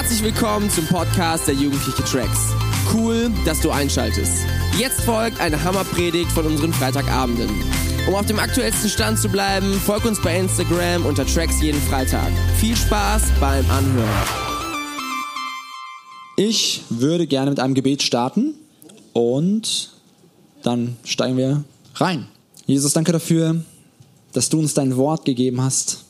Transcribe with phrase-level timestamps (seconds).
[0.00, 2.54] Herzlich willkommen zum Podcast der Jugendliche Tracks.
[2.90, 4.46] Cool, dass du einschaltest.
[4.78, 7.50] Jetzt folgt eine Hammerpredigt von unseren Freitagabenden.
[8.08, 12.32] Um auf dem aktuellsten Stand zu bleiben, folg uns bei Instagram unter Tracks jeden Freitag.
[12.56, 14.08] Viel Spaß beim Anhören.
[16.34, 18.54] Ich würde gerne mit einem Gebet starten
[19.12, 19.90] und
[20.62, 21.62] dann steigen wir
[21.96, 22.26] rein.
[22.64, 23.62] Jesus, danke dafür,
[24.32, 26.04] dass du uns dein Wort gegeben hast.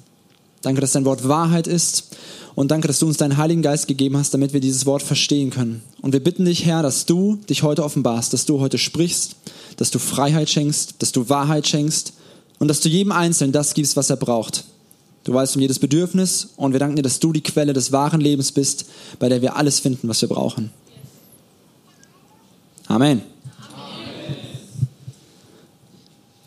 [0.62, 2.16] Danke, dass dein Wort Wahrheit ist.
[2.54, 5.50] Und danke, dass du uns deinen Heiligen Geist gegeben hast, damit wir dieses Wort verstehen
[5.50, 5.82] können.
[6.02, 9.36] Und wir bitten dich, Herr, dass du dich heute offenbarst, dass du heute sprichst,
[9.76, 12.12] dass du Freiheit schenkst, dass du Wahrheit schenkst
[12.58, 14.64] und dass du jedem Einzelnen das gibst, was er braucht.
[15.24, 18.20] Du weißt um jedes Bedürfnis und wir danken dir, dass du die Quelle des wahren
[18.20, 18.86] Lebens bist,
[19.18, 20.70] bei der wir alles finden, was wir brauchen.
[22.86, 23.22] Amen.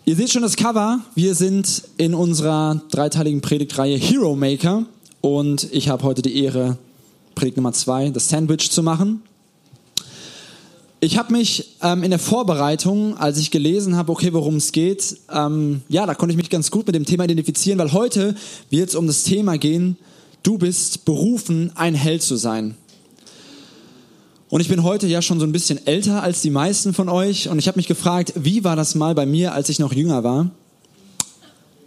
[0.06, 1.00] Ihr seht schon das Cover.
[1.16, 4.86] Wir sind in unserer dreiteiligen Predigtreihe Hero Maker
[5.24, 6.78] und ich habe heute die Ehre,
[7.34, 9.22] Predigt Nummer zwei, das Sandwich zu machen.
[11.00, 15.16] Ich habe mich ähm, in der Vorbereitung, als ich gelesen habe, okay, worum es geht,
[15.32, 18.36] ähm, ja, da konnte ich mich ganz gut mit dem Thema identifizieren, weil heute
[18.70, 19.96] wird es um das Thema gehen,
[20.44, 22.76] du bist berufen, ein Held zu sein.
[24.50, 27.48] Und ich bin heute ja schon so ein bisschen älter als die meisten von euch
[27.48, 30.26] und ich habe mich gefragt, wie war das mal bei mir, als ich noch jünger
[30.26, 30.52] war,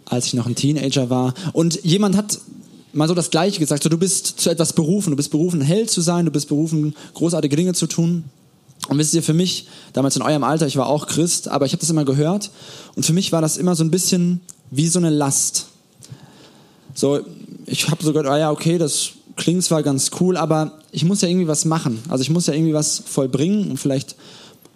[0.05, 1.35] als ich noch ein Teenager war.
[1.53, 2.39] Und jemand hat
[2.97, 5.89] mal so das Gleiche gesagt, so du bist zu etwas berufen, du bist berufen, Held
[5.89, 8.25] zu sein, du bist berufen, großartige Dinge zu tun.
[8.89, 11.73] Und wisst ihr, für mich, damals in eurem Alter, ich war auch Christ, aber ich
[11.73, 12.51] habe das immer gehört
[12.95, 15.67] und für mich war das immer so ein bisschen wie so eine Last.
[16.93, 17.19] So,
[17.65, 21.21] ich habe so gehört, ah ja, okay, das klingt zwar ganz cool, aber ich muss
[21.21, 21.99] ja irgendwie was machen.
[22.09, 24.15] Also ich muss ja irgendwie was vollbringen, um vielleicht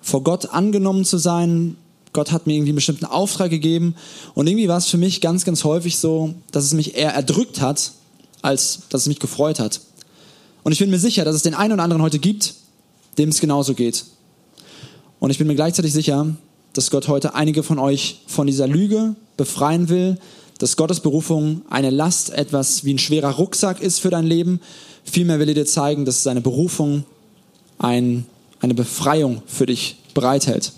[0.02, 1.78] vor Gott angenommen zu sein.
[2.14, 3.96] Gott hat mir irgendwie einen bestimmten Auftrag gegeben
[4.36, 7.62] und irgendwie war es für mich ganz, ganz häufig so, dass es mich eher erdrückt
[7.62, 7.94] hat,
[8.42, 9.82] als dass es mich gefreut hat.
[10.64, 12.54] Und ich bin mir sicher, dass es den einen oder anderen heute gibt,
[13.18, 14.06] dem es genauso geht.
[15.20, 16.28] Und ich bin mir gleichzeitig sicher,
[16.74, 20.18] dass Gott heute einige von euch von dieser Lüge befreien will,
[20.60, 24.62] dass Gottes Berufung eine Last, etwas wie ein schwerer Rucksack ist für dein Leben.
[25.04, 27.04] Vielmehr will er dir zeigen, dass seine Berufung
[27.80, 28.26] ein,
[28.60, 30.72] eine Befreiung für dich bereithält.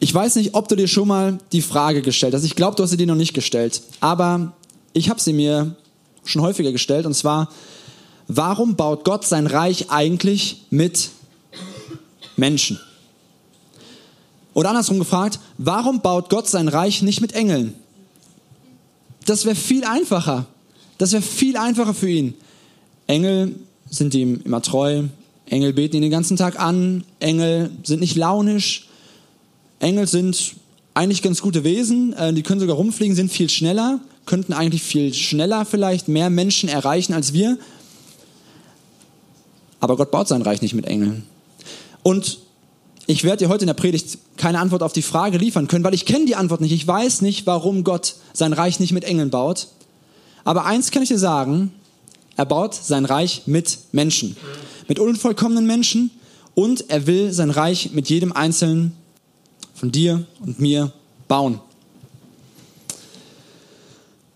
[0.00, 2.44] Ich weiß nicht, ob du dir schon mal die Frage gestellt hast.
[2.44, 3.82] Ich glaube, du hast sie dir noch nicht gestellt.
[4.00, 4.54] Aber
[4.94, 5.76] ich habe sie mir
[6.24, 7.48] schon häufiger gestellt, und zwar,
[8.28, 11.10] warum baut Gott sein Reich eigentlich mit
[12.36, 12.80] Menschen?
[14.54, 17.74] Oder andersrum gefragt, warum baut Gott sein Reich nicht mit Engeln?
[19.24, 20.46] Das wäre viel einfacher.
[20.98, 22.34] Das wäre viel einfacher für ihn.
[23.06, 23.56] Engel
[23.88, 25.04] sind ihm immer treu.
[25.46, 27.04] Engel beten ihn den ganzen Tag an.
[27.18, 28.88] Engel sind nicht launisch.
[29.78, 30.54] Engel sind
[30.94, 32.12] eigentlich ganz gute Wesen.
[32.12, 36.68] Äh, die können sogar rumfliegen, sind viel schneller könnten eigentlich viel schneller vielleicht mehr Menschen
[36.68, 37.58] erreichen als wir.
[39.80, 41.24] Aber Gott baut sein Reich nicht mit Engeln.
[42.02, 42.38] Und
[43.06, 45.94] ich werde dir heute in der Predigt keine Antwort auf die Frage liefern können, weil
[45.94, 46.72] ich kenne die Antwort nicht.
[46.72, 49.68] Ich weiß nicht, warum Gott sein Reich nicht mit Engeln baut.
[50.44, 51.72] Aber eins kann ich dir sagen,
[52.36, 54.36] er baut sein Reich mit Menschen,
[54.88, 56.10] mit unvollkommenen Menschen
[56.54, 58.92] und er will sein Reich mit jedem Einzelnen
[59.74, 60.92] von dir und mir
[61.28, 61.60] bauen.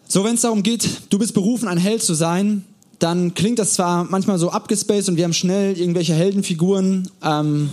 [0.08, 2.64] So, wenn es darum geht, du bist berufen, ein Held zu sein,
[3.00, 7.70] dann klingt das zwar manchmal so abgespaced und wir haben schnell irgendwelche Heldenfiguren ähm,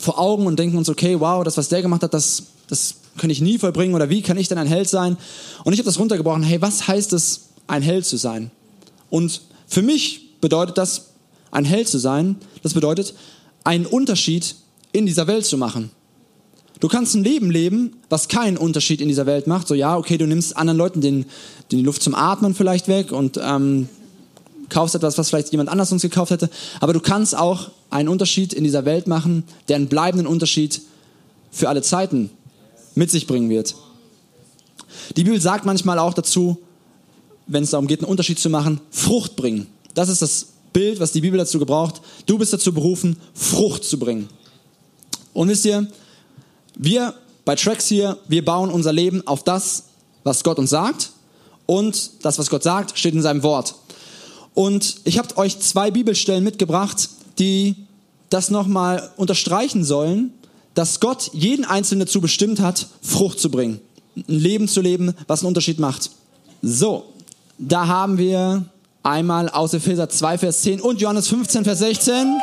[0.00, 3.30] vor Augen und denken uns, okay, wow, das, was der gemacht hat, das, das kann
[3.30, 5.16] ich nie vollbringen oder wie kann ich denn ein Held sein?
[5.62, 8.50] Und ich habe das runtergebrochen, hey, was heißt es, ein Held zu sein?
[9.08, 11.10] Und für mich bedeutet das,
[11.52, 13.14] ein Held zu sein, das bedeutet,
[13.62, 14.56] einen Unterschied
[14.90, 15.90] in dieser Welt zu machen.
[16.80, 19.66] Du kannst ein Leben leben, was keinen Unterschied in dieser Welt macht.
[19.66, 21.24] So, ja, okay, du nimmst anderen Leuten den,
[21.72, 23.88] den die Luft zum Atmen vielleicht weg und ähm,
[24.68, 26.50] kaufst etwas, was vielleicht jemand anders uns gekauft hätte.
[26.80, 30.82] Aber du kannst auch einen Unterschied in dieser Welt machen, der einen bleibenden Unterschied
[31.50, 32.30] für alle Zeiten
[32.94, 33.74] mit sich bringen wird.
[35.16, 36.58] Die Bibel sagt manchmal auch dazu,
[37.46, 39.66] wenn es darum geht, einen Unterschied zu machen, Frucht bringen.
[39.94, 42.00] Das ist das Bild, was die Bibel dazu gebraucht.
[42.26, 44.28] Du bist dazu berufen, Frucht zu bringen.
[45.32, 45.88] Und wisst ihr,
[46.78, 47.14] wir
[47.44, 49.84] bei Tracks hier, wir bauen unser Leben auf das,
[50.24, 51.10] was Gott uns sagt.
[51.66, 53.74] Und das, was Gott sagt, steht in seinem Wort.
[54.54, 57.76] Und ich habe euch zwei Bibelstellen mitgebracht, die
[58.30, 60.32] das nochmal unterstreichen sollen,
[60.74, 63.80] dass Gott jeden Einzelnen dazu bestimmt hat, Frucht zu bringen.
[64.16, 66.10] Ein Leben zu leben, was einen Unterschied macht.
[66.62, 67.04] So,
[67.58, 68.64] da haben wir
[69.02, 72.40] einmal aus Epheser 2, Vers 10 und Johannes 15, Vers 16.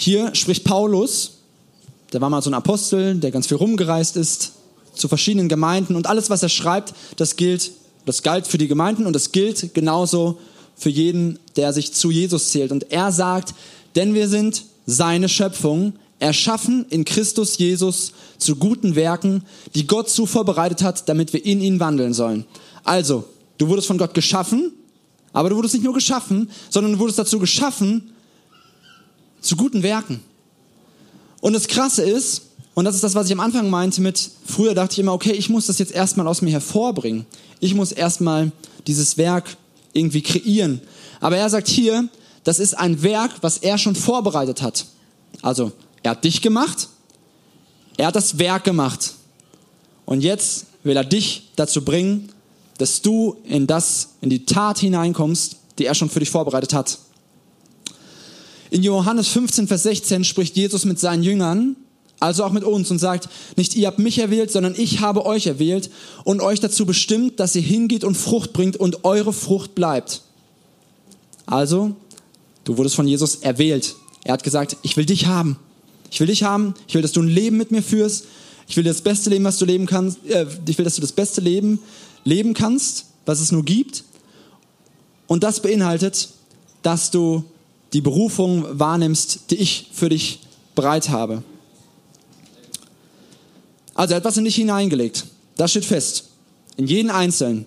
[0.00, 1.38] Hier spricht Paulus,
[2.12, 4.52] der war mal so ein Apostel, der ganz viel rumgereist ist,
[4.94, 7.72] zu verschiedenen Gemeinden und alles, was er schreibt, das gilt,
[8.06, 10.38] das galt für die Gemeinden und das gilt genauso
[10.76, 12.70] für jeden, der sich zu Jesus zählt.
[12.70, 13.54] Und er sagt,
[13.96, 19.42] denn wir sind seine Schöpfung, erschaffen in Christus Jesus zu guten Werken,
[19.74, 22.44] die Gott so vorbereitet hat, damit wir in ihn wandeln sollen.
[22.84, 23.24] Also,
[23.58, 24.74] du wurdest von Gott geschaffen,
[25.32, 28.12] aber du wurdest nicht nur geschaffen, sondern du wurdest dazu geschaffen,
[29.40, 30.20] zu guten Werken.
[31.40, 32.42] Und das Krasse ist,
[32.74, 35.32] und das ist das, was ich am Anfang meinte mit, früher dachte ich immer, okay,
[35.32, 37.26] ich muss das jetzt erstmal aus mir hervorbringen.
[37.60, 38.52] Ich muss erstmal
[38.86, 39.56] dieses Werk
[39.92, 40.80] irgendwie kreieren.
[41.20, 42.08] Aber er sagt hier,
[42.44, 44.86] das ist ein Werk, was er schon vorbereitet hat.
[45.42, 46.88] Also, er hat dich gemacht,
[47.96, 49.14] er hat das Werk gemacht.
[50.06, 52.30] Und jetzt will er dich dazu bringen,
[52.78, 56.98] dass du in das, in die Tat hineinkommst, die er schon für dich vorbereitet hat.
[58.70, 61.76] In Johannes 15, Vers 16 spricht Jesus mit seinen Jüngern,
[62.20, 65.46] also auch mit uns und sagt, nicht ihr habt mich erwählt, sondern ich habe euch
[65.46, 65.90] erwählt
[66.24, 70.22] und euch dazu bestimmt, dass ihr hingeht und Frucht bringt und eure Frucht bleibt.
[71.46, 71.94] Also,
[72.64, 73.94] du wurdest von Jesus erwählt.
[74.24, 75.56] Er hat gesagt, ich will dich haben.
[76.10, 76.74] Ich will dich haben.
[76.86, 78.26] Ich will, dass du ein Leben mit mir führst.
[78.68, 80.18] Ich will das beste Leben, was du leben kannst.
[80.26, 81.78] Äh, ich will, dass du das beste Leben
[82.24, 84.04] leben kannst, was es nur gibt.
[85.26, 86.28] Und das beinhaltet,
[86.82, 87.44] dass du
[87.92, 90.40] die Berufung wahrnimmst, die ich für dich
[90.74, 91.42] bereit habe.
[93.94, 95.24] Also er hat was in dich hineingelegt.
[95.56, 96.28] Das steht fest.
[96.76, 97.66] In jeden Einzelnen.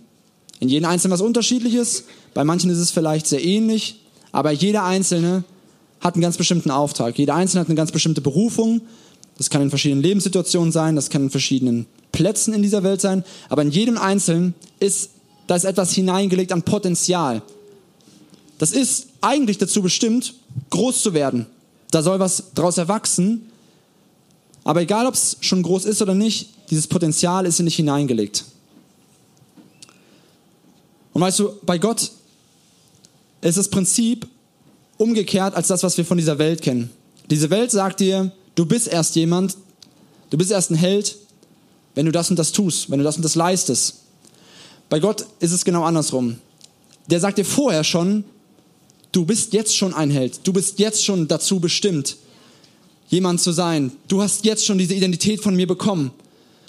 [0.60, 2.06] In jeden Einzelnen was Unterschiedliches.
[2.34, 4.00] Bei manchen ist es vielleicht sehr ähnlich.
[4.32, 5.44] Aber jeder Einzelne
[6.00, 7.18] hat einen ganz bestimmten Auftrag.
[7.18, 8.82] Jeder Einzelne hat eine ganz bestimmte Berufung.
[9.38, 10.96] Das kann in verschiedenen Lebenssituationen sein.
[10.96, 13.26] Das kann in verschiedenen Plätzen in dieser Welt sein.
[13.50, 15.10] Aber in jedem Einzelnen ist,
[15.48, 17.42] da ist etwas hineingelegt an Potenzial.
[18.62, 20.36] Das ist eigentlich dazu bestimmt,
[20.70, 21.48] groß zu werden.
[21.90, 23.50] Da soll was draus erwachsen.
[24.64, 28.46] Aber egal, ob es schon groß ist oder nicht, dieses Potenzial ist in dich hineingelegt.
[31.12, 32.12] Und weißt du, bei Gott
[33.42, 34.28] ist das Prinzip
[34.98, 36.92] umgekehrt als das, was wir von dieser Welt kennen.
[37.32, 39.58] Diese Welt sagt dir, du bist erst jemand,
[40.30, 41.18] du bist erst ein Held,
[41.96, 44.02] wenn du das und das tust, wenn du das und das leistest.
[44.88, 46.38] Bei Gott ist es genau andersrum.
[47.08, 48.24] Der sagt dir vorher schon,
[49.12, 50.40] Du bist jetzt schon ein Held.
[50.46, 52.18] Du bist jetzt schon dazu bestimmt,
[53.10, 53.92] jemand zu sein.
[54.08, 56.12] Du hast jetzt schon diese Identität von mir bekommen.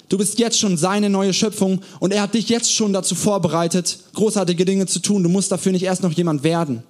[0.09, 3.97] Du bist jetzt schon seine neue Schöpfung und er hat dich jetzt schon dazu vorbereitet,
[4.13, 5.23] großartige Dinge zu tun.
[5.23, 6.83] Du musst dafür nicht erst noch jemand werden.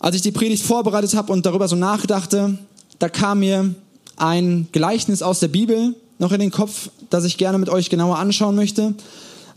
[0.00, 2.58] Als ich die Predigt vorbereitet habe und darüber so nachdachte,
[2.98, 3.74] da kam mir
[4.16, 8.18] ein Gleichnis aus der Bibel noch in den Kopf, das ich gerne mit euch genauer
[8.18, 8.94] anschauen möchte.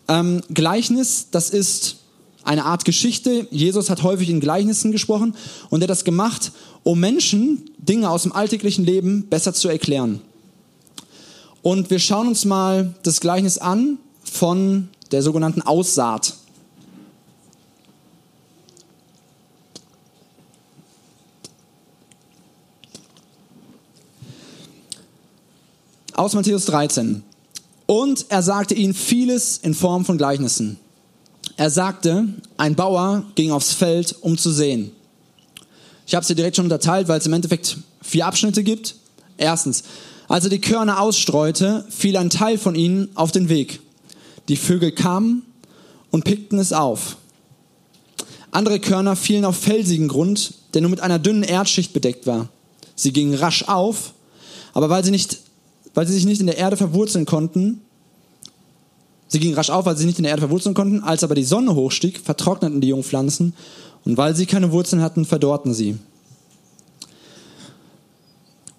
[0.07, 2.00] Ähm, Gleichnis, das ist
[2.43, 3.47] eine Art Geschichte.
[3.51, 5.35] Jesus hat häufig in Gleichnissen gesprochen
[5.69, 6.51] und er hat das gemacht,
[6.83, 10.21] um Menschen Dinge aus dem alltäglichen Leben besser zu erklären.
[11.61, 16.35] Und wir schauen uns mal das Gleichnis an von der sogenannten Aussaat.
[26.13, 27.23] Aus Matthäus 13.
[27.85, 30.77] Und er sagte ihnen vieles in Form von Gleichnissen.
[31.61, 32.25] Er sagte,
[32.57, 34.89] ein Bauer ging aufs Feld, um zu säen.
[36.07, 38.95] Ich habe sie direkt schon unterteilt, weil es im Endeffekt vier Abschnitte gibt.
[39.37, 39.83] Erstens,
[40.27, 43.80] als er die Körner ausstreute, fiel ein Teil von ihnen auf den Weg.
[44.49, 45.44] Die Vögel kamen
[46.09, 47.18] und pickten es auf.
[48.49, 52.49] Andere Körner fielen auf felsigen Grund, der nur mit einer dünnen Erdschicht bedeckt war.
[52.95, 54.15] Sie gingen rasch auf,
[54.73, 55.37] aber weil sie, nicht,
[55.94, 57.81] weil sie sich nicht in der Erde verwurzeln konnten,
[59.31, 61.00] Sie gingen rasch auf, weil sie nicht in der Erde verwurzeln konnten.
[61.00, 63.54] Als aber die Sonne hochstieg, vertrockneten die jungen Pflanzen.
[64.04, 65.97] Und weil sie keine Wurzeln hatten, verdorrten sie.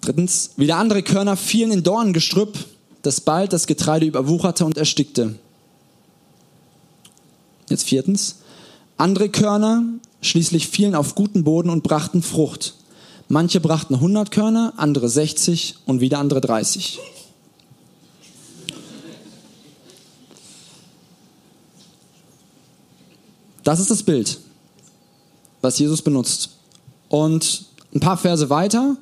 [0.01, 2.55] Drittens, wieder andere Körner fielen in Dornengestrüpp,
[3.01, 5.39] das bald das Getreide überwucherte und erstickte.
[7.67, 8.35] Jetzt viertens,
[8.95, 9.81] andere Körner
[10.21, 12.75] schließlich fielen auf guten Boden und brachten Frucht.
[13.27, 16.99] Manche brachten 100 Körner, andere 60 und wieder andere 30.
[23.63, 24.39] Das ist das Bild,
[25.61, 26.49] was Jesus benutzt.
[27.09, 28.97] Und ein paar Verse weiter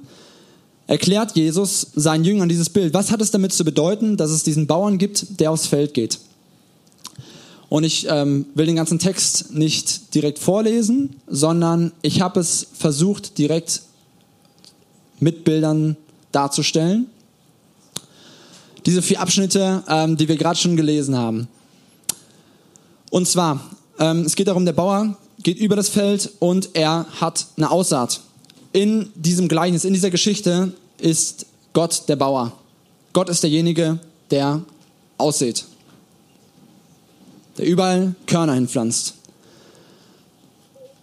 [0.88, 2.94] erklärt Jesus seinen Jüngern dieses Bild.
[2.94, 6.20] Was hat es damit zu bedeuten, dass es diesen Bauern gibt, der aufs Feld geht?
[7.70, 13.38] Und ich ähm, will den ganzen Text nicht direkt vorlesen, sondern ich habe es versucht,
[13.38, 13.84] direkt
[15.22, 15.96] mit Bildern
[16.34, 17.08] darzustellen.
[18.86, 21.48] Diese vier Abschnitte, ähm, die wir gerade schon gelesen haben.
[23.10, 23.62] Und zwar
[24.02, 28.22] ähm, es geht darum, der Bauer geht über das Feld und er hat eine Aussaat.
[28.74, 32.52] In diesem Gleichnis, in dieser Geschichte ist Gott der Bauer.
[33.14, 34.00] Gott ist derjenige,
[34.32, 34.62] der
[35.18, 35.66] aussät.
[37.58, 39.14] Der überall Körner hinpflanzt.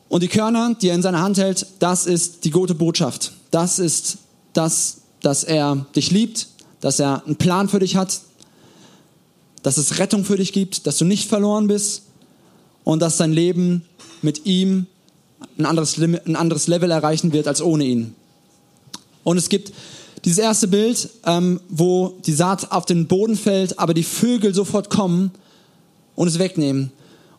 [0.09, 3.33] Und die Körner, die er in seiner Hand hält, das ist die gute Botschaft.
[3.51, 4.19] Das ist
[4.55, 6.49] das, dass er dich liebt,
[6.81, 8.21] dass er einen Plan für dich hat,
[9.63, 12.08] dass es Rettung für dich gibt, dass du nicht verloren bist
[12.89, 13.85] und dass dein Leben
[14.23, 14.87] mit ihm
[15.59, 18.15] ein anderes, ein anderes Level erreichen wird als ohne ihn.
[19.25, 19.75] Und es gibt
[20.25, 24.89] dieses erste Bild, ähm, wo die Saat auf den Boden fällt, aber die Vögel sofort
[24.89, 25.33] kommen
[26.17, 26.91] und es wegnehmen.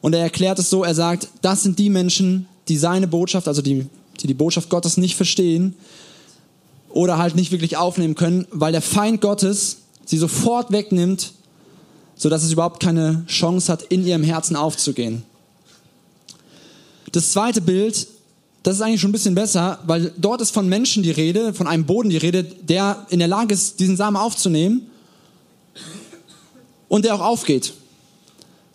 [0.01, 3.63] Und er erklärt es so, er sagt, das sind die Menschen, die seine Botschaft, also
[3.63, 3.88] die,
[4.20, 5.74] die die Botschaft Gottes nicht verstehen
[6.89, 11.34] oder halt nicht wirklich aufnehmen können, weil der Feind Gottes sie sofort wegnimmt,
[12.15, 15.24] sodass es überhaupt keine Chance hat, in ihrem Herzen aufzugehen.
[17.12, 18.08] Das zweite Bild,
[18.63, 21.68] das ist eigentlich schon ein bisschen besser, weil dort ist von Menschen die Rede, von
[21.68, 24.89] einem Boden die Rede, der in der Lage ist, diesen Samen aufzunehmen
[26.88, 27.74] und der auch aufgeht.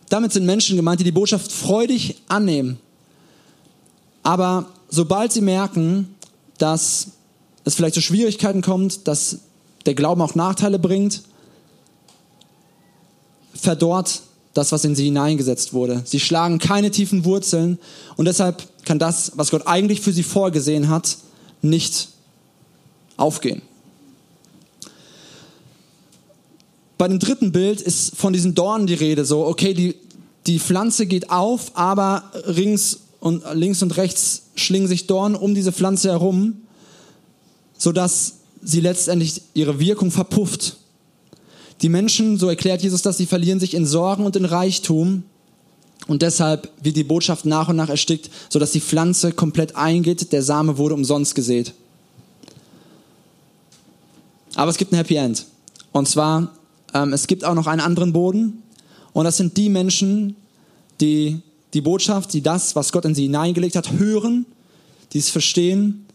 [0.09, 2.79] Damit sind Menschen gemeint, die die Botschaft freudig annehmen.
[4.23, 6.14] Aber sobald sie merken,
[6.59, 7.09] dass
[7.64, 9.38] es vielleicht zu Schwierigkeiten kommt, dass
[9.87, 11.23] der Glauben auch Nachteile bringt,
[13.55, 14.23] verdorrt
[14.54, 16.02] das, was in sie hineingesetzt wurde.
[16.04, 17.78] Sie schlagen keine tiefen Wurzeln
[18.16, 21.18] und deshalb kann das, was Gott eigentlich für sie vorgesehen hat,
[21.61, 22.08] nicht
[23.16, 23.62] aufgehen.
[26.96, 29.96] Bei dem dritten Bild ist von diesen Dornen die Rede, so, okay, die,
[30.46, 35.73] die Pflanze geht auf, aber rings und links und rechts schlingen sich Dornen um diese
[35.73, 36.62] Pflanze herum,
[37.76, 40.76] sodass sie letztendlich ihre Wirkung verpufft.
[41.85, 45.23] Die Menschen, so erklärt Jesus das, sie verlieren sich in Sorgen und in Reichtum
[46.07, 50.43] und deshalb wird die Botschaft nach und nach erstickt, sodass die Pflanze komplett eingeht, der
[50.43, 51.75] Same wurde umsonst gesät.
[54.55, 55.45] Aber es gibt ein Happy End.
[55.93, 56.55] Und zwar,
[56.95, 58.62] ähm, es gibt auch noch einen anderen Boden
[59.12, 60.37] und das sind die Menschen,
[61.03, 61.43] die
[61.75, 64.47] die Botschaft, die das, was Gott in sie hineingelegt hat, hören,
[65.12, 66.07] die es verstehen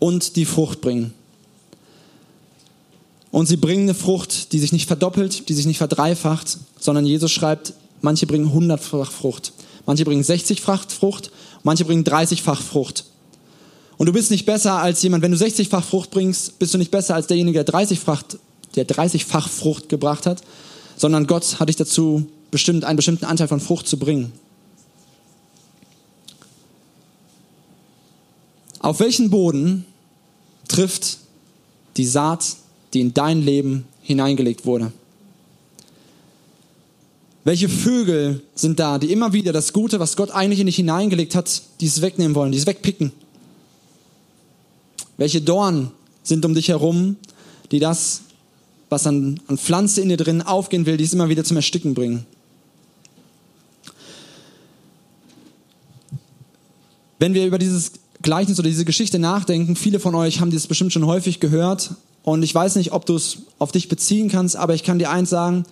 [0.00, 1.14] und die Frucht bringen.
[3.36, 7.30] Und sie bringen eine Frucht, die sich nicht verdoppelt, die sich nicht verdreifacht, sondern Jesus
[7.30, 9.52] schreibt, manche bringen 100-fach Frucht,
[9.84, 11.30] manche bringen 60-fach Frucht,
[11.62, 13.04] manche bringen 30-fach Frucht.
[13.98, 16.90] Und du bist nicht besser als jemand, wenn du 60-fach Frucht bringst, bist du nicht
[16.90, 18.22] besser als derjenige, der 30-fach
[18.74, 20.40] der 30-fach Frucht gebracht hat,
[20.96, 24.32] sondern Gott hat dich dazu bestimmt, einen bestimmten Anteil von Frucht zu bringen.
[28.78, 29.84] Auf welchen Boden
[30.68, 31.18] trifft
[31.98, 32.56] die Saat,
[32.92, 34.92] die in dein Leben hineingelegt wurde?
[37.44, 41.34] Welche Vögel sind da, die immer wieder das Gute, was Gott eigentlich in dich hineingelegt
[41.34, 43.12] hat, dies wegnehmen wollen, dies wegpicken?
[45.16, 47.16] Welche Dornen sind um dich herum,
[47.70, 48.22] die das,
[48.88, 52.26] was an, an Pflanze in dir drin aufgehen will, dies immer wieder zum Ersticken bringen?
[57.18, 57.92] Wenn wir über dieses
[58.26, 59.76] Gleichnis oder diese Geschichte nachdenken.
[59.76, 61.94] Viele von euch haben das bestimmt schon häufig gehört.
[62.26, 65.10] Und ich weiß nicht, ob du es auf dich beziehen kannst, aber ich kann dir
[65.10, 65.64] eins sagen.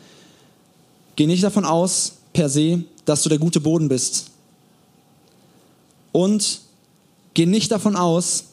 [1.16, 4.26] Geh nicht davon aus, per se, dass du der gute Boden bist.
[6.12, 6.60] Und
[7.34, 8.44] geh nicht davon aus,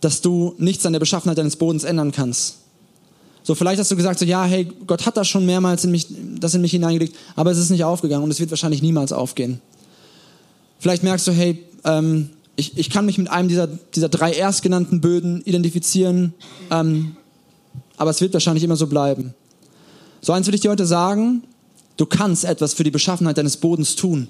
[0.00, 2.58] dass du nichts an der Beschaffenheit deines Bodens ändern kannst.
[3.42, 6.06] So, vielleicht hast du gesagt, so, ja, hey, Gott hat das schon mehrmals in mich,
[6.38, 9.60] das in mich hineingelegt, aber es ist nicht aufgegangen und es wird wahrscheinlich niemals aufgehen.
[10.78, 15.00] Vielleicht merkst du, hey, ähm, ich, ich kann mich mit einem dieser, dieser drei erstgenannten
[15.00, 16.34] Böden identifizieren,
[16.72, 17.16] ähm,
[17.96, 19.32] aber es wird wahrscheinlich immer so bleiben.
[20.20, 21.44] So eins will ich dir heute sagen,
[21.96, 24.26] du kannst etwas für die Beschaffenheit deines Bodens tun.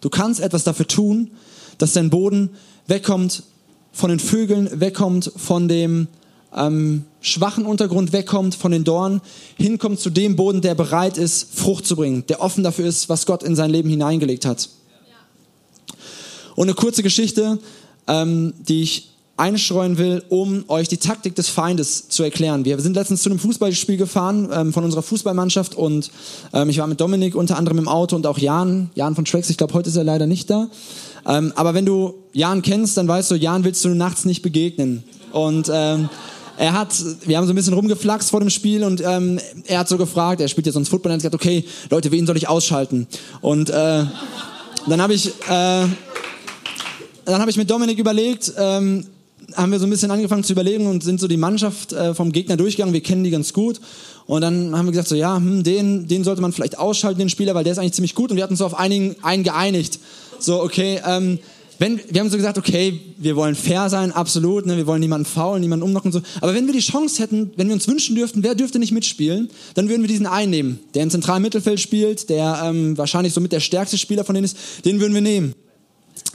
[0.00, 1.32] Du kannst etwas dafür tun,
[1.78, 2.50] dass dein Boden
[2.86, 3.42] wegkommt
[3.90, 6.06] von den Vögeln, wegkommt von dem
[6.54, 9.20] ähm, schwachen Untergrund, wegkommt von den Dornen,
[9.56, 13.26] hinkommt zu dem Boden, der bereit ist, Frucht zu bringen, der offen dafür ist, was
[13.26, 14.68] Gott in sein Leben hineingelegt hat.
[16.54, 17.58] Und eine kurze Geschichte,
[18.06, 22.64] ähm, die ich einstreuen will, um euch die Taktik des Feindes zu erklären.
[22.64, 26.10] Wir sind letztens zu einem Fußballspiel gefahren ähm, von unserer Fußballmannschaft und
[26.52, 29.50] ähm, ich war mit Dominik unter anderem im Auto und auch Jan, Jan von Tracks,
[29.50, 30.68] ich glaube, heute ist er leider nicht da.
[31.26, 35.02] Ähm, aber wenn du Jan kennst, dann weißt du, Jan willst du nachts nicht begegnen.
[35.32, 36.08] Und ähm,
[36.56, 36.94] er hat,
[37.26, 40.40] wir haben so ein bisschen rumgeflaxt vor dem Spiel und ähm, er hat so gefragt,
[40.40, 43.08] er spielt jetzt sonst Football, und er hat gesagt, okay, Leute, wen soll ich ausschalten?
[43.40, 44.04] Und äh,
[44.86, 45.32] dann habe ich...
[45.48, 45.86] Äh,
[47.24, 49.06] dann habe ich mit Dominik überlegt, ähm,
[49.54, 52.32] haben wir so ein bisschen angefangen zu überlegen und sind so die Mannschaft äh, vom
[52.32, 52.94] Gegner durchgegangen.
[52.94, 53.80] Wir kennen die ganz gut.
[54.26, 57.28] Und dann haben wir gesagt, so ja, hm, den, den sollte man vielleicht ausschalten, den
[57.28, 58.30] Spieler, weil der ist eigentlich ziemlich gut.
[58.30, 59.98] Und wir hatten so auf einigen, einen geeinigt.
[60.38, 61.38] So, okay, ähm,
[61.78, 65.26] wenn, wir haben so gesagt, okay, wir wollen fair sein, absolut, ne, wir wollen niemanden
[65.26, 66.20] faulen, niemanden umnocken und so.
[66.40, 69.50] Aber wenn wir die Chance hätten, wenn wir uns wünschen dürften, wer dürfte nicht mitspielen,
[69.74, 73.60] dann würden wir diesen einnehmen, der im zentralen Mittelfeld spielt, der ähm, wahrscheinlich somit der
[73.60, 75.54] stärkste Spieler von denen ist, den würden wir nehmen.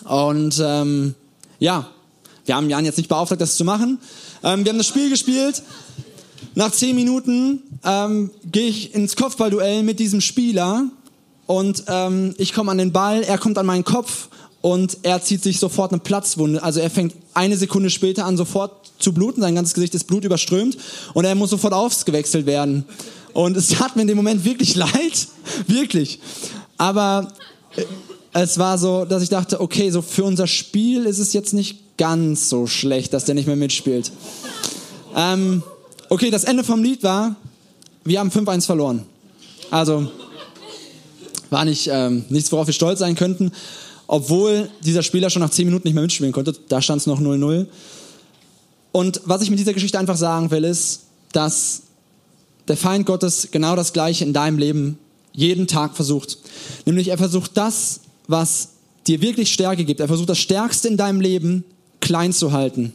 [0.06, 1.15] Und ähm,
[1.60, 1.88] ja,
[2.46, 4.00] wir haben Jan jetzt nicht beauftragt, das zu machen.
[4.44, 5.62] Ähm, wir haben das Spiel gespielt.
[6.56, 10.86] Nach zehn Minuten ähm, gehe ich ins Kopfballduell mit diesem Spieler
[11.46, 14.29] und ähm, ich komme an den Ball, er kommt an meinen Kopf
[14.62, 16.62] und er zieht sich sofort eine Platzwunde.
[16.62, 20.25] Also er fängt eine Sekunde später an sofort zu bluten, sein ganzes Gesicht ist Blut
[20.25, 20.77] überströmt
[21.13, 22.86] und er muss sofort ausgewechselt werden.
[23.34, 25.27] Und es hat mir in dem Moment wirklich leid,
[25.68, 26.20] wirklich.
[26.77, 27.32] Aber
[27.75, 27.84] äh,
[28.33, 31.98] es war so, dass ich dachte, okay, so für unser Spiel ist es jetzt nicht
[31.98, 34.12] ganz so schlecht, dass der nicht mehr mitspielt.
[35.15, 35.63] Ähm,
[36.09, 37.36] okay, das Ende vom Lied war,
[38.03, 39.03] wir haben 5-1 verloren.
[39.71, 40.12] Also
[41.50, 43.51] war nicht ähm, nichts, worauf wir stolz sein könnten
[44.12, 46.55] obwohl dieser Spieler schon nach 10 Minuten nicht mehr mitspielen konnte.
[46.67, 47.67] Da stand es noch 0-0.
[48.91, 51.83] Und was ich mit dieser Geschichte einfach sagen will, ist, dass
[52.67, 54.98] der Feind Gottes genau das Gleiche in deinem Leben
[55.31, 56.39] jeden Tag versucht.
[56.86, 58.69] Nämlich er versucht das, was
[59.07, 60.00] dir wirklich Stärke gibt.
[60.00, 61.65] Er versucht das Stärkste in deinem Leben
[62.00, 62.93] klein zu halten.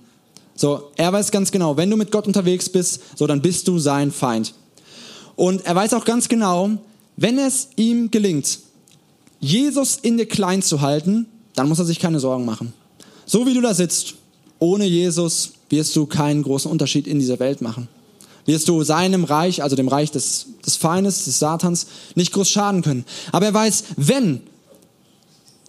[0.55, 3.79] So, er weiß ganz genau, wenn du mit Gott unterwegs bist, so dann bist du
[3.81, 4.55] sein Feind.
[5.35, 6.71] Und er weiß auch ganz genau,
[7.17, 8.61] wenn es ihm gelingt,
[9.41, 11.27] Jesus in dir klein zu halten,
[11.57, 12.73] dann muss er sich keine Sorgen machen.
[13.27, 14.15] So wie du da sitzt,
[14.61, 17.89] ohne Jesus wirst du keinen großen Unterschied in dieser Welt machen.
[18.47, 22.83] Wirst du seinem Reich, also dem Reich des, des Feindes, des Satans, nicht groß schaden
[22.83, 23.05] können.
[23.33, 24.43] Aber er weiß, wenn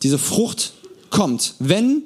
[0.06, 0.74] diese Frucht
[1.10, 2.04] kommt, wenn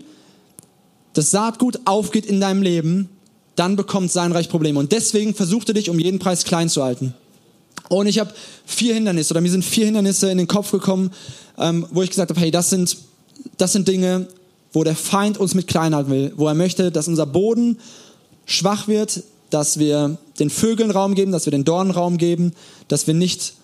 [1.12, 3.10] das Saatgut aufgeht in deinem Leben,
[3.58, 4.79] dann bekommt sein Reich Probleme.
[4.79, 7.13] Und deswegen versucht er dich um jeden Preis klein zu halten.
[7.89, 8.34] Und ich habe
[8.65, 11.12] vier Hindernisse, oder mir sind vier Hindernisse in den Kopf gekommen,
[11.58, 12.96] ähm, wo ich gesagt habe, hey, das sind,
[13.58, 14.27] das sind Dinge,
[14.72, 17.79] wo der Feind uns mit klein halten will, wo er möchte, dass unser Boden
[18.46, 22.53] schwach wird, dass wir den Vögeln Raum geben, dass wir den Dornen Raum geben,
[22.88, 23.55] dass wir nicht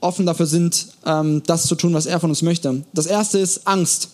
[0.00, 2.84] offen dafür sind, ähm, das zu tun, was er von uns möchte.
[2.92, 4.10] Das erste ist Angst.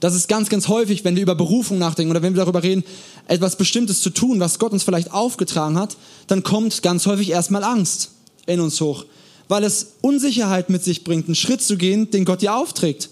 [0.00, 2.84] Das ist ganz, ganz häufig, wenn wir über Berufung nachdenken oder wenn wir darüber reden,
[3.28, 7.64] etwas Bestimmtes zu tun, was Gott uns vielleicht aufgetragen hat, dann kommt ganz häufig erstmal
[7.64, 8.10] Angst
[8.46, 9.06] in uns hoch,
[9.48, 13.08] weil es Unsicherheit mit sich bringt, einen Schritt zu gehen, den Gott dir aufträgt.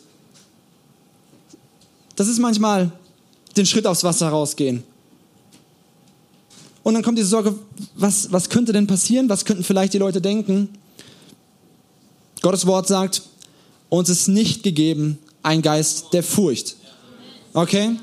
[2.16, 2.92] Das ist manchmal
[3.56, 4.84] den Schritt aufs Wasser rausgehen.
[6.82, 7.54] Und dann kommt diese Sorge,
[7.96, 9.28] was, was könnte denn passieren?
[9.30, 10.68] Was könnten vielleicht die Leute denken?
[12.44, 13.22] Gottes Wort sagt,
[13.88, 16.76] uns ist nicht gegeben ein Geist der Furcht.
[17.54, 17.96] Okay?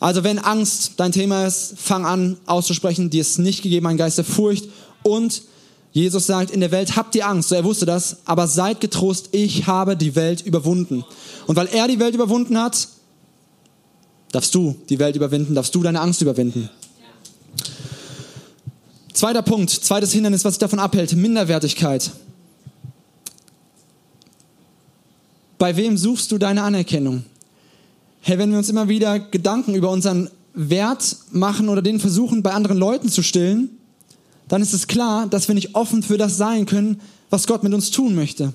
[0.00, 4.16] Also wenn Angst dein Thema ist, fang an auszusprechen, dir ist nicht gegeben ein Geist
[4.16, 4.70] der Furcht
[5.02, 5.42] und
[5.92, 9.28] Jesus sagt, in der Welt habt ihr Angst, so er wusste das, aber seid getrost,
[9.32, 11.04] ich habe die Welt überwunden.
[11.46, 12.88] Und weil er die Welt überwunden hat,
[14.32, 16.70] darfst du die Welt überwinden, darfst du deine Angst überwinden.
[19.12, 22.10] Zweiter Punkt, zweites Hindernis, was dich davon abhält, Minderwertigkeit.
[25.64, 27.24] Bei wem suchst du deine Anerkennung?
[28.20, 32.52] Hey, wenn wir uns immer wieder Gedanken über unseren Wert machen oder den versuchen, bei
[32.52, 33.70] anderen Leuten zu stillen,
[34.46, 37.00] dann ist es klar, dass wir nicht offen für das sein können,
[37.30, 38.52] was Gott mit uns tun möchte.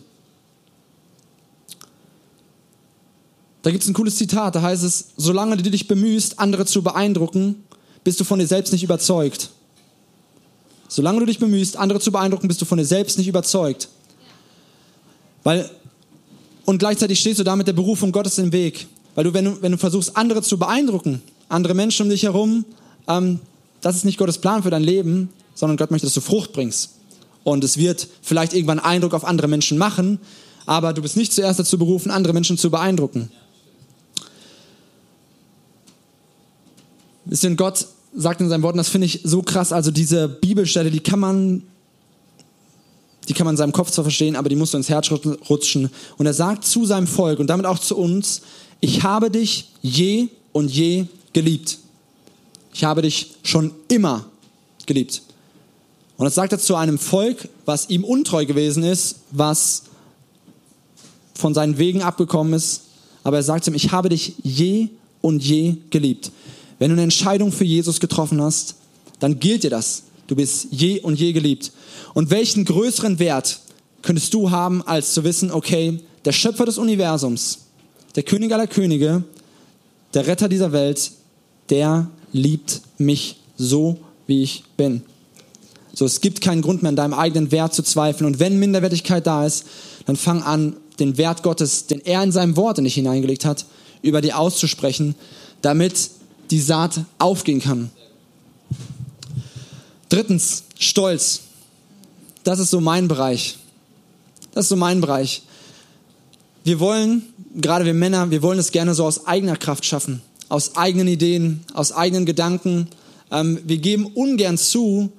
[3.63, 6.83] Da gibt es ein cooles Zitat, da heißt es, solange du dich bemühst, andere zu
[6.83, 7.63] beeindrucken,
[8.03, 9.49] bist du von dir selbst nicht überzeugt.
[10.87, 13.89] Solange du dich bemühst, andere zu beeindrucken, bist du von dir selbst nicht überzeugt.
[15.43, 15.69] Weil,
[16.69, 18.86] und gleichzeitig stehst du damit der Berufung Gottes im Weg.
[19.15, 22.63] Weil du, wenn du, wenn du versuchst, andere zu beeindrucken, andere Menschen um dich herum,
[23.08, 23.39] ähm,
[23.82, 26.91] das ist nicht Gottes Plan für dein Leben, sondern Gott möchte, dass du Frucht bringst.
[27.43, 30.19] Und es wird vielleicht irgendwann Eindruck auf andere Menschen machen,
[30.67, 33.32] aber du bist nicht zuerst dazu berufen, andere Menschen zu beeindrucken.
[37.25, 40.99] Ihr, Gott sagt in seinen Worten, das finde ich so krass, also diese Bibelstelle, die
[40.99, 41.63] kann man,
[43.29, 45.91] die kann man in seinem Kopf zwar verstehen, aber die musst du ins Herz rutschen.
[46.17, 48.41] Und er sagt zu seinem Volk und damit auch zu uns,
[48.79, 51.77] ich habe dich je und je geliebt.
[52.73, 54.25] Ich habe dich schon immer
[54.87, 55.21] geliebt.
[56.17, 59.83] Und das sagt er zu einem Volk, was ihm untreu gewesen ist, was
[61.35, 62.81] von seinen Wegen abgekommen ist.
[63.23, 64.89] Aber er sagt ihm, ich habe dich je
[65.21, 66.31] und je geliebt.
[66.79, 68.75] Wenn du eine Entscheidung für Jesus getroffen hast,
[69.19, 70.03] dann gilt dir das.
[70.29, 71.71] Du bist je und je geliebt.
[72.13, 73.61] Und welchen größeren Wert
[74.03, 77.61] könntest du haben, als zu wissen, okay, der Schöpfer des Universums,
[78.15, 79.23] der König aller Könige,
[80.13, 81.11] der Retter dieser Welt,
[81.71, 85.01] der liebt mich so, wie ich bin.
[85.95, 88.27] So, es gibt keinen Grund mehr an deinem eigenen Wert zu zweifeln.
[88.27, 89.65] Und wenn Minderwertigkeit da ist,
[90.05, 93.65] dann fang an, den Wert Gottes, den er in seinem Wort in dich hineingelegt hat,
[94.03, 95.15] über dir auszusprechen,
[95.63, 96.11] damit
[96.51, 97.89] die Saat aufgehen kann.
[100.09, 101.41] Drittens, Stolz.
[102.43, 103.57] Das ist so mein Bereich.
[104.53, 105.43] Das ist so mein Bereich.
[106.63, 107.23] Wir wollen,
[107.55, 111.63] gerade wir Männer, wir wollen es gerne so aus eigener Kraft schaffen, aus eigenen Ideen,
[111.73, 112.87] aus eigenen Gedanken.
[113.31, 115.11] Ähm, wir geben ungern zu,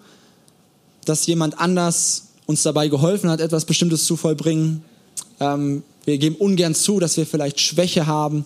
[1.05, 4.83] dass jemand anders uns dabei geholfen hat, etwas Bestimmtes zu vollbringen.
[5.39, 8.45] Ähm, wir geben ungern zu, dass wir vielleicht Schwäche haben.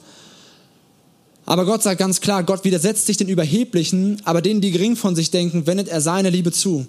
[1.47, 5.15] Aber Gott sagt ganz klar, Gott widersetzt sich den Überheblichen, aber denen, die gering von
[5.15, 6.87] sich denken, wendet er seine Liebe zu.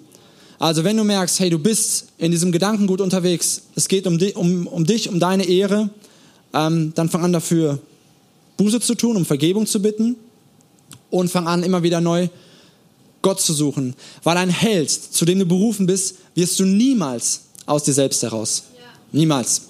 [0.59, 4.35] Also wenn du merkst, hey, du bist in diesem Gedankengut unterwegs, es geht um, dich,
[4.35, 5.89] um, um dich, um deine Ehre,
[6.53, 7.79] ähm, dann fang an dafür
[8.55, 10.15] Buße zu tun, um Vergebung zu bitten
[11.09, 12.29] und fang an immer wieder neu
[13.21, 13.95] Gott zu suchen.
[14.23, 18.63] Weil ein Held, zu dem du berufen bist, wirst du niemals aus dir selbst heraus.
[18.75, 18.85] Ja.
[19.11, 19.63] Niemals.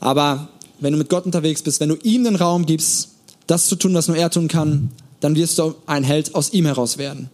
[0.00, 0.48] Aber
[0.80, 3.10] wenn du mit Gott unterwegs bist, wenn du ihm den Raum gibst,
[3.46, 6.66] das zu tun, was nur er tun kann, dann wirst du ein Held aus ihm
[6.66, 7.30] heraus werden.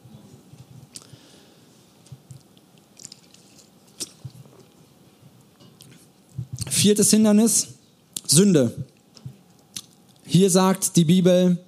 [6.69, 7.69] Viertes Hindernis,
[8.27, 8.73] Sünde.
[10.25, 11.59] Hier sagt die Bibel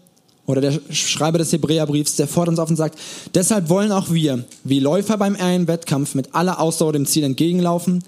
[0.47, 2.99] oder der Schreiber des Hebräerbriefs, der fordert uns auf und sagt,
[3.35, 8.05] deshalb wollen auch wir, wie Läufer beim einen Wettkampf, mit aller Ausdauer dem Ziel entgegenlaufen.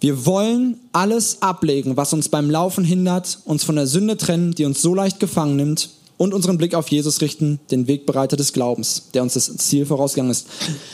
[0.00, 4.64] Wir wollen alles ablegen, was uns beim Laufen hindert, uns von der Sünde trennen, die
[4.64, 9.04] uns so leicht gefangen nimmt und unseren Blick auf Jesus richten, den Wegbereiter des Glaubens,
[9.14, 10.46] der uns das Ziel vorausgegangen ist.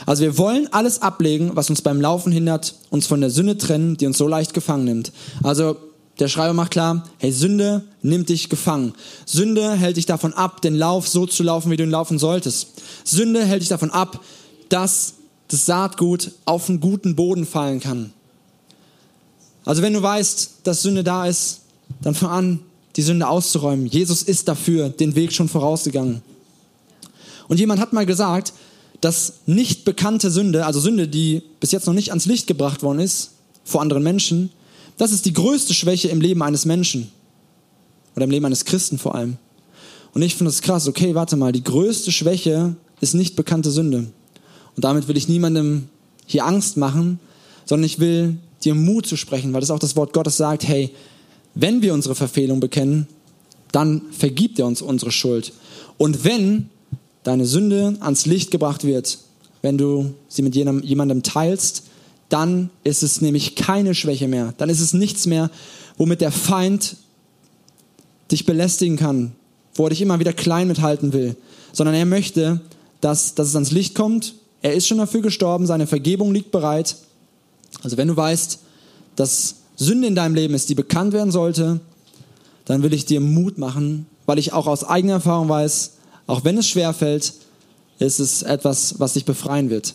[0.06, 3.96] Also wir wollen alles ablegen, was uns beim Laufen hindert, uns von der Sünde trennen,
[3.96, 5.12] die uns so leicht gefangen nimmt.
[5.42, 5.76] Also
[6.18, 8.94] der Schreiber macht klar, hey, Sünde nimmt dich gefangen.
[9.26, 12.68] Sünde hält dich davon ab, den Lauf so zu laufen, wie du ihn laufen solltest.
[13.02, 14.20] Sünde hält dich davon ab,
[14.68, 15.14] dass
[15.48, 18.12] das Saatgut auf einen guten Boden fallen kann.
[19.64, 21.60] Also wenn du weißt, dass Sünde da ist,
[22.02, 22.60] dann fang an,
[22.96, 23.86] die Sünde auszuräumen.
[23.86, 26.22] Jesus ist dafür den Weg schon vorausgegangen.
[27.48, 28.52] Und jemand hat mal gesagt,
[29.00, 33.00] dass nicht bekannte Sünde, also Sünde, die bis jetzt noch nicht ans Licht gebracht worden
[33.00, 33.32] ist,
[33.64, 34.50] vor anderen Menschen,
[34.96, 37.10] das ist die größte Schwäche im Leben eines Menschen.
[38.14, 39.38] Oder im Leben eines Christen vor allem.
[40.12, 44.06] Und ich finde es krass, okay, warte mal, die größte Schwäche ist nicht bekannte Sünde.
[44.76, 45.88] Und damit will ich niemandem
[46.26, 47.18] hier Angst machen,
[47.66, 50.90] sondern ich will dir Mut zu sprechen, weil das auch das Wort Gottes sagt, hey,
[51.54, 53.06] wenn wir unsere Verfehlung bekennen,
[53.72, 55.52] dann vergibt er uns unsere Schuld.
[55.98, 56.68] Und wenn
[57.22, 59.18] deine Sünde ans Licht gebracht wird,
[59.62, 61.84] wenn du sie mit jemandem teilst,
[62.28, 64.54] dann ist es nämlich keine Schwäche mehr.
[64.58, 65.50] Dann ist es nichts mehr,
[65.96, 66.96] womit der Feind
[68.30, 69.32] dich belästigen kann,
[69.74, 71.36] wo er dich immer wieder klein mithalten will,
[71.72, 72.60] sondern er möchte,
[73.00, 74.34] dass, dass es ans Licht kommt.
[74.62, 76.96] Er ist schon dafür gestorben, seine Vergebung liegt bereit.
[77.84, 78.58] Also wenn du weißt,
[79.14, 81.80] dass Sünde in deinem Leben ist, die bekannt werden sollte,
[82.64, 85.92] dann will ich dir Mut machen, weil ich auch aus eigener Erfahrung weiß,
[86.26, 87.34] auch wenn es schwer fällt,
[87.98, 89.94] ist es etwas, was dich befreien wird.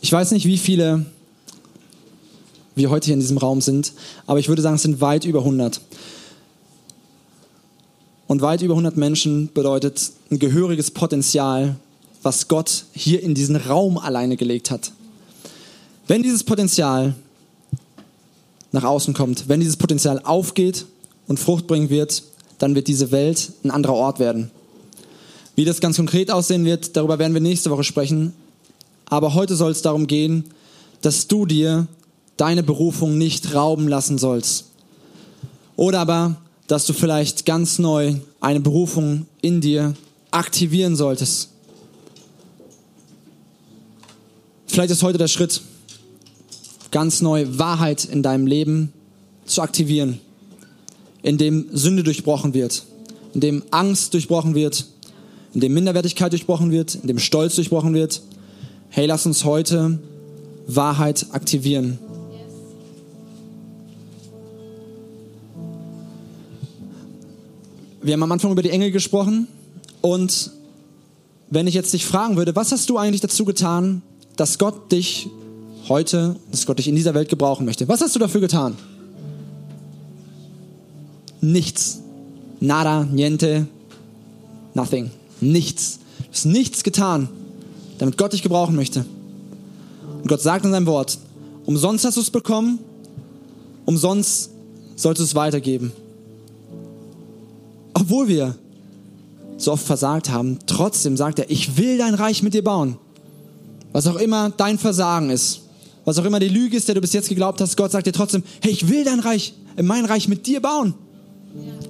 [0.00, 1.04] Ich weiß nicht, wie viele
[2.76, 3.92] wir heute hier in diesem Raum sind,
[4.26, 5.80] aber ich würde sagen, es sind weit über 100.
[8.28, 11.76] Und weit über 100 Menschen bedeutet ein gehöriges Potenzial,
[12.26, 14.90] was Gott hier in diesen Raum alleine gelegt hat.
[16.08, 17.14] Wenn dieses Potenzial
[18.72, 20.86] nach außen kommt, wenn dieses Potenzial aufgeht
[21.28, 22.24] und Frucht bringen wird,
[22.58, 24.50] dann wird diese Welt ein anderer Ort werden.
[25.54, 28.32] Wie das ganz konkret aussehen wird, darüber werden wir nächste Woche sprechen.
[29.08, 30.46] Aber heute soll es darum gehen,
[31.02, 31.86] dass du dir
[32.36, 34.64] deine Berufung nicht rauben lassen sollst.
[35.76, 36.36] Oder aber,
[36.66, 39.94] dass du vielleicht ganz neu eine Berufung in dir
[40.32, 41.50] aktivieren solltest.
[44.76, 45.62] Vielleicht ist heute der Schritt,
[46.90, 48.92] ganz neu Wahrheit in deinem Leben
[49.46, 50.20] zu aktivieren,
[51.22, 52.84] in dem Sünde durchbrochen wird,
[53.32, 54.84] in dem Angst durchbrochen wird,
[55.54, 58.20] in dem Minderwertigkeit durchbrochen wird, in dem Stolz durchbrochen wird,
[58.90, 59.98] hey, lass uns heute
[60.66, 61.98] Wahrheit aktivieren.
[68.02, 69.48] Wir haben am Anfang über die Engel gesprochen
[70.02, 70.50] und
[71.48, 74.02] wenn ich jetzt dich fragen würde, was hast du eigentlich dazu getan,
[74.36, 75.28] dass Gott dich
[75.88, 77.88] heute, dass Gott dich in dieser Welt gebrauchen möchte?
[77.88, 78.76] Was hast du dafür getan?
[81.40, 82.00] Nichts.
[82.60, 83.66] Nada, niente,
[84.74, 85.10] nothing.
[85.40, 85.98] Nichts.
[86.18, 87.28] Du hast nichts getan
[87.98, 89.04] damit Gott dich gebrauchen möchte.
[90.22, 91.18] Und Gott sagt in seinem Wort,
[91.64, 92.78] umsonst hast du es bekommen,
[93.84, 94.50] umsonst
[94.96, 95.92] sollst du es weitergeben.
[97.94, 98.54] Obwohl wir
[99.56, 102.98] so oft versagt haben, trotzdem sagt er, ich will dein Reich mit dir bauen.
[103.92, 105.62] Was auch immer dein Versagen ist,
[106.04, 108.12] was auch immer die Lüge ist, der du bis jetzt geglaubt hast, Gott sagt dir
[108.12, 110.94] trotzdem, hey, ich will dein Reich, mein Reich mit dir bauen.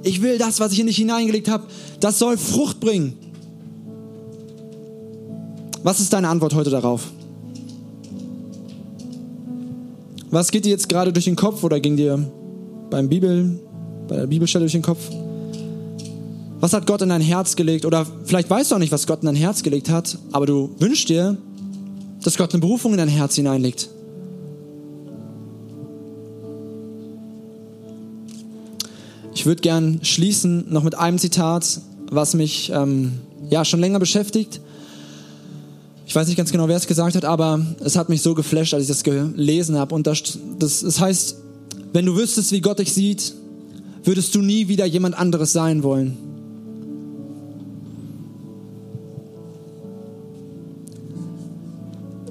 [0.03, 1.65] Ich will das, was ich in dich hineingelegt habe,
[2.01, 3.15] das soll Frucht bringen.
[5.83, 7.03] Was ist deine Antwort heute darauf?
[10.31, 12.19] Was geht dir jetzt gerade durch den Kopf oder ging dir
[12.91, 13.61] beim Bibel,
[14.09, 14.99] bei der Bibelstelle durch den Kopf?
[16.59, 17.85] Was hat Gott in dein Herz gelegt?
[17.85, 20.75] Oder vielleicht weißt du auch nicht, was Gott in dein Herz gelegt hat, aber du
[20.79, 21.37] wünschst dir,
[22.27, 23.89] dass Gott eine Berufung in dein Herz hineinlegt.
[29.33, 33.13] Ich würde gern schließen noch mit einem Zitat, was mich ähm,
[33.49, 34.61] ja schon länger beschäftigt.
[36.05, 38.75] Ich weiß nicht ganz genau, wer es gesagt hat, aber es hat mich so geflasht,
[38.75, 39.95] als ich das gelesen habe.
[39.95, 41.37] Und das, das, das heißt,
[41.93, 43.35] wenn du wüsstest, wie Gott dich sieht,
[44.03, 46.17] würdest du nie wieder jemand anderes sein wollen.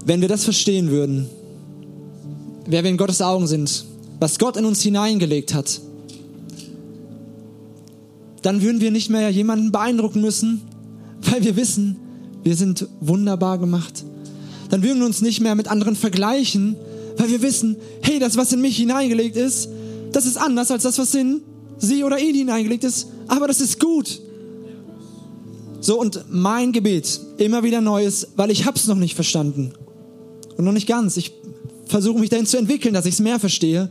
[0.06, 1.28] Wenn wir das verstehen würden,
[2.68, 3.86] wer wir in Gottes Augen sind,
[4.20, 5.82] was Gott in uns hineingelegt hat,
[8.44, 10.62] dann würden wir nicht mehr jemanden beeindrucken müssen,
[11.22, 11.98] weil wir wissen,
[12.44, 14.04] wir sind wunderbar gemacht.
[14.70, 16.76] Dann würden wir uns nicht mehr mit anderen vergleichen,
[17.18, 19.70] weil wir wissen, hey, das, was in mich hineingelegt ist,
[20.12, 21.42] das ist anders als das, was in
[21.80, 24.22] sie oder ihn hineingelegt ist, aber das ist gut.
[25.82, 29.74] So, und mein Gebet immer wieder neu ist, weil ich hab's noch nicht verstanden.
[30.58, 31.18] Und noch nicht ganz.
[31.18, 31.32] Ich
[31.88, 33.90] versuche mich dahin zu entwickeln, dass ich es mehr verstehe.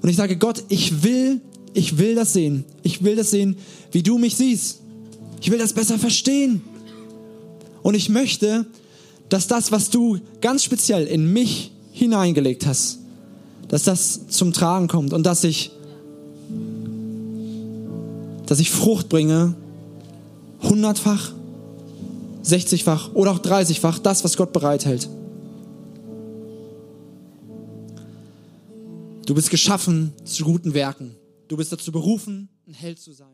[0.00, 1.40] Und ich sage, Gott, ich will,
[1.74, 2.64] ich will das sehen.
[2.82, 3.56] Ich will das sehen,
[3.92, 4.80] wie du mich siehst.
[5.40, 6.62] Ich will das besser verstehen.
[7.82, 8.66] Und ich möchte,
[9.28, 12.98] dass das, was du ganz speziell in mich hineingelegt hast,
[13.68, 15.72] dass das zum Tragen kommt und dass ich,
[18.46, 19.54] dass ich Frucht bringe,
[20.62, 21.32] hundertfach,
[22.42, 25.08] sechzigfach oder auch dreißigfach, das, was Gott bereithält.
[29.24, 31.16] Du bist geschaffen zu guten Werken.
[31.46, 33.31] Du bist dazu berufen, ein Held zu sein.